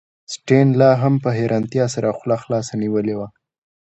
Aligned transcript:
اسټین 0.29 0.67
لاهم 0.81 1.13
په 1.23 1.29
حیرانتیا 1.37 1.85
سره 1.95 2.15
خوله 2.17 2.37
خلاصه 2.43 2.73
نیولې 2.83 3.15
وه 3.17 3.27